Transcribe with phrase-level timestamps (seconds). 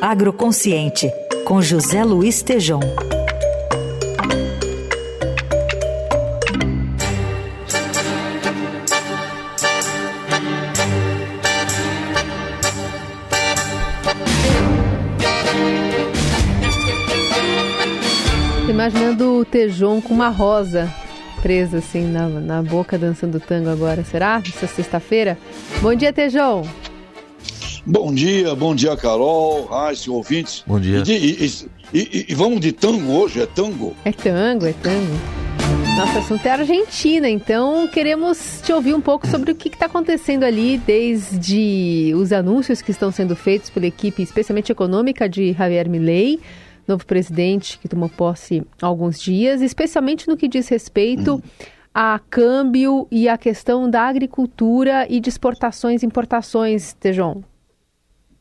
[0.00, 1.12] Agroconsciente,
[1.44, 2.80] com José Luiz Tejom.
[18.68, 20.88] Imaginando o Tejon com uma rosa
[21.42, 24.40] presa assim na, na boca dançando tango agora, será?
[24.46, 25.36] Essa sexta-feira?
[25.80, 26.87] Bom dia, Tejon!
[27.86, 30.64] Bom dia, bom dia, Carol, Raíssa, ouvintes.
[30.66, 31.02] Bom dia.
[31.06, 33.94] E, e, e, e, vamos de tango hoje, é tango?
[34.04, 35.14] É tango, é tango.
[35.96, 40.44] Nosso assunto é Argentina, então queremos te ouvir um pouco sobre o que está acontecendo
[40.44, 46.38] ali, desde os anúncios que estão sendo feitos pela equipe, especialmente econômica, de Javier Milei,
[46.86, 51.42] novo presidente que tomou posse há alguns dias, especialmente no que diz respeito hum.
[51.92, 57.42] a câmbio e a questão da agricultura e de exportações e importações, Tejon.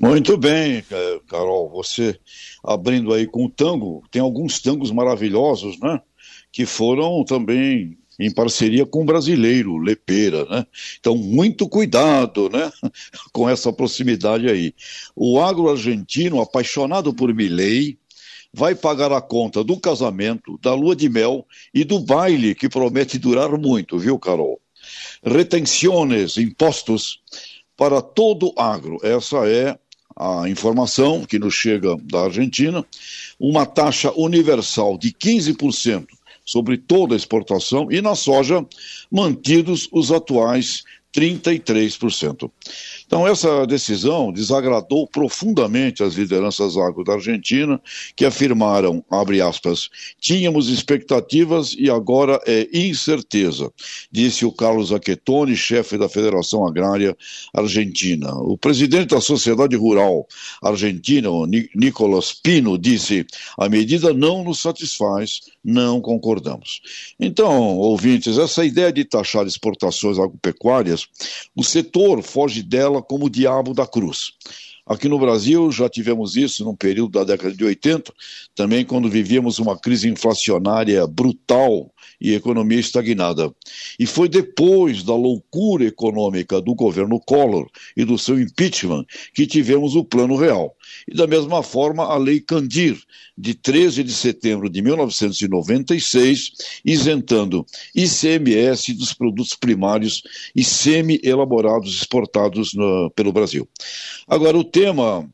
[0.00, 0.82] Muito bem,
[1.28, 1.68] Carol.
[1.68, 2.18] Você
[2.64, 6.00] abrindo aí com o tango, tem alguns tangos maravilhosos, né?
[6.50, 10.66] Que foram também em parceria com o brasileiro, Lepeira, né?
[10.98, 12.72] Então, muito cuidado, né?
[13.30, 14.74] Com essa proximidade aí.
[15.14, 17.98] O agro argentino, apaixonado por Milei,
[18.54, 23.18] vai pagar a conta do casamento, da lua de mel e do baile, que promete
[23.18, 24.60] durar muito, viu, Carol?
[25.22, 27.20] Retenciones, impostos
[27.76, 28.98] para todo agro.
[29.02, 29.78] Essa é
[30.16, 32.84] a informação que nos chega da Argentina,
[33.38, 36.06] uma taxa universal de 15%
[36.44, 38.66] sobre toda a exportação e na soja
[39.10, 42.50] mantidos os atuais 33%.
[43.10, 47.82] Então, essa decisão desagradou profundamente as lideranças agro da Argentina,
[48.14, 53.68] que afirmaram, abre aspas, tínhamos expectativas e agora é incerteza,
[54.12, 57.16] disse o Carlos Aquetoni, chefe da Federação Agrária
[57.52, 58.32] Argentina.
[58.32, 60.24] O presidente da Sociedade Rural
[60.62, 61.30] Argentina,
[61.74, 63.26] Nicolas Pino, disse,
[63.58, 66.80] a medida não nos satisfaz, não concordamos.
[67.18, 71.08] Então, ouvintes, essa ideia de taxar exportações agropecuárias,
[71.56, 74.32] o setor foge dela como o diabo da cruz.
[74.86, 78.12] Aqui no Brasil já tivemos isso num período da década de 80,
[78.56, 83.54] também quando vivíamos uma crise inflacionária brutal e economia estagnada.
[83.98, 89.94] E foi depois da loucura econômica do governo Collor e do seu impeachment que tivemos
[89.94, 90.74] o Plano Real.
[91.08, 92.98] E da mesma forma, a Lei Candir,
[93.36, 96.52] de 13 de setembro de 1996,
[96.84, 97.64] isentando
[97.94, 100.22] ICMS dos produtos primários
[100.54, 103.68] e semi-elaborados exportados no, pelo Brasil.
[104.28, 105.28] Agora, o tema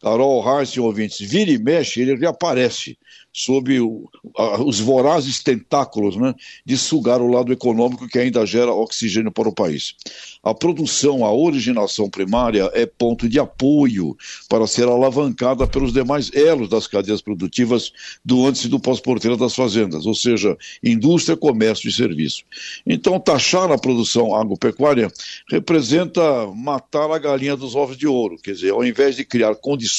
[0.00, 0.42] Carol,
[0.74, 2.96] e ouvintes, vira e mexe, ele reaparece
[3.32, 6.34] sob o, a, os vorazes tentáculos né,
[6.64, 9.94] de sugar o lado econômico que ainda gera oxigênio para o país.
[10.42, 14.16] A produção, a originação primária é ponto de apoio
[14.48, 17.92] para ser alavancada pelos demais elos das cadeias produtivas
[18.24, 22.42] do antes e do pós-porteira das fazendas, ou seja, indústria, comércio e serviço.
[22.86, 25.12] Então, taxar a produção agropecuária
[25.48, 29.89] representa matar a galinha dos ovos de ouro, quer dizer, ao invés de criar condições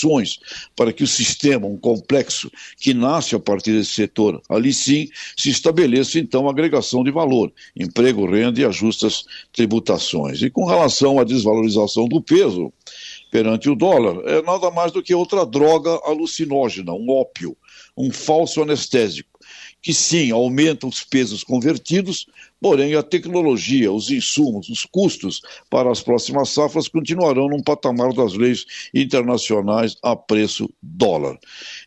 [0.76, 5.08] para que o sistema, um complexo que nasce a partir desse setor, ali sim
[5.38, 10.42] se estabeleça então a agregação de valor, emprego, renda e ajustas tributações.
[10.42, 12.72] E com relação à desvalorização do peso
[13.32, 17.56] perante o dólar, é nada mais do que outra droga alucinógena, um ópio,
[17.98, 19.31] um falso anestésico,
[19.82, 22.28] que sim aumenta os pesos convertidos,
[22.62, 28.36] Porém, a tecnologia, os insumos, os custos para as próximas safras continuarão num patamar das
[28.36, 31.40] leis internacionais a preço dólar.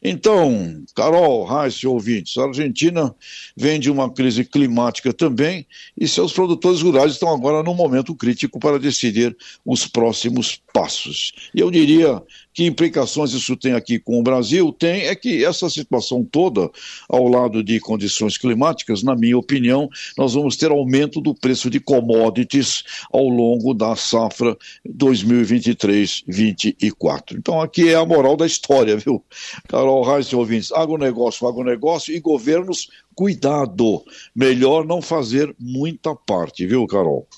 [0.02, 3.14] Então, Carol, Reis ouvintes, a Argentina
[3.56, 5.64] vem de uma crise climática também
[5.96, 11.32] e seus produtores rurais estão agora num momento crítico para decidir os próximos passos.
[11.54, 12.20] E eu diria
[12.52, 14.72] que implicações isso tem aqui com o Brasil?
[14.72, 16.68] Tem é que essa situação toda,
[17.08, 19.88] ao lado de condições climáticas, na minha opinião,
[20.18, 24.56] nós vamos ter ter aumento do preço de commodities ao longo da safra
[24.88, 27.36] 2023-24.
[27.36, 29.22] Então aqui é a moral da história, viu?
[29.68, 34.02] Carol Reis e ouvintes, agronegócio, agronegócio e governos, cuidado,
[34.34, 37.28] melhor não fazer muita parte, viu, Carol?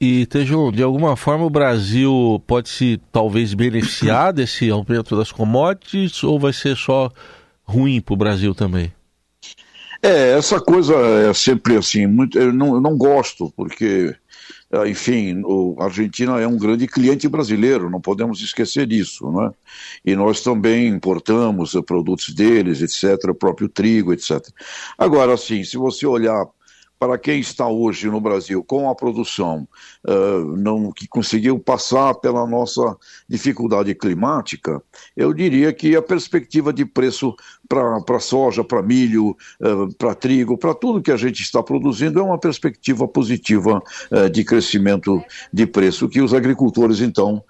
[0.00, 6.22] E, Tejo, de alguma forma o Brasil pode se talvez beneficiar desse aumento das commodities
[6.22, 7.10] ou vai ser só
[7.64, 8.92] ruim para o Brasil também?
[10.02, 14.14] É, essa coisa é sempre assim, muito, eu, não, eu não gosto, porque,
[14.70, 15.42] é, enfim,
[15.78, 19.50] a Argentina é um grande cliente brasileiro, não podemos esquecer disso, né?
[20.04, 24.40] E nós também importamos produtos deles, etc., o próprio trigo, etc.
[24.96, 26.46] Agora, assim, se você olhar
[26.98, 29.68] para quem está hoje no Brasil com a produção
[30.06, 32.96] uh, não que conseguiu passar pela nossa
[33.28, 34.82] dificuldade climática,
[35.16, 37.34] eu diria que a perspectiva de preço
[37.68, 42.22] para soja, para milho, uh, para trigo, para tudo que a gente está produzindo é
[42.22, 45.22] uma perspectiva positiva uh, de crescimento
[45.52, 47.42] de preço que os agricultores então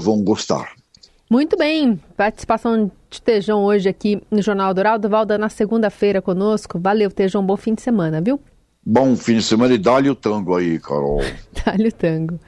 [0.00, 0.72] vão gostar.
[1.28, 5.08] Muito bem, participação de Tejão hoje aqui no Jornal Dourado.
[5.08, 6.78] Valda na segunda-feira conosco.
[6.78, 8.40] Valeu, Tejão, bom fim de semana, viu?
[8.88, 11.20] Bom fim de semana e dá-lhe o tango aí, Carol.
[11.66, 12.38] dá-lhe o tango.